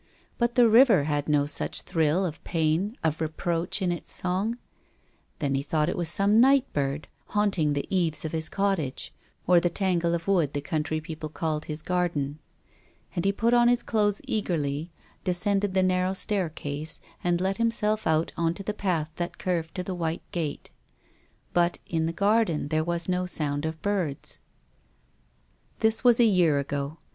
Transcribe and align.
But 0.39 0.55
the 0.55 0.67
river 0.67 1.03
had 1.03 1.29
no 1.29 1.45
such 1.45 1.83
thrill 1.83 2.25
of 2.25 2.43
pain, 2.43 2.97
of 3.03 3.21
reproach 3.21 3.83
in 3.83 3.91
its 3.91 4.11
song. 4.11 4.57
Then 5.37 5.53
he 5.53 5.61
thought 5.61 5.89
it 5.89 5.95
was 5.95 6.09
some 6.09 6.41
night 6.41 6.65
bird, 6.73 7.07
haunting 7.27 7.73
the 7.73 7.85
eaves 7.95 8.25
of 8.25 8.31
his 8.31 8.49
cottage, 8.49 9.13
or 9.45 9.59
the 9.59 9.69
tangle 9.69 10.15
of 10.15 10.27
wood 10.27 10.53
the 10.53 10.59
country 10.59 10.99
peo 11.01 11.17
ple 11.17 11.29
called 11.29 11.65
his 11.65 11.83
garden. 11.83 12.39
And 13.15 13.25
he 13.25 13.31
put 13.31 13.53
on 13.53 13.67
his 13.67 13.83
clothes 13.83 14.21
eagerly, 14.23 14.89
descended 15.23 15.75
the 15.75 15.83
narrow 15.83 16.13
staircase, 16.13 16.99
and 17.23 17.39
let 17.39 17.57
himself 17.57 18.07
out 18.07 18.31
on 18.35 18.55
to 18.55 18.63
the 18.63 18.73
path 18.73 19.11
that 19.17 19.37
curved 19.37 19.75
to 19.75 19.83
the 19.83 19.93
white 19.93 20.23
gate. 20.31 20.71
But, 21.53 21.77
in 21.85 22.07
the 22.07 22.11
garden 22.11 22.69
there 22.69 22.83
was 22.83 23.07
no 23.07 23.27
sound 23.27 23.67
of 23.67 23.79
birds. 23.83 24.39
This 25.81 26.03
was 26.03 26.19
a 26.19 26.23
year 26.23 26.57
ago. 26.57 26.97